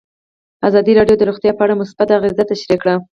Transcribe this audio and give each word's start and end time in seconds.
ازادي 0.67 0.91
راډیو 0.99 1.19
د 1.19 1.23
روغتیا 1.29 1.51
په 1.55 1.63
اړه 1.65 1.79
مثبت 1.81 2.07
اغېزې 2.17 2.43
تشریح 2.51 2.77
کړي. 2.83 2.95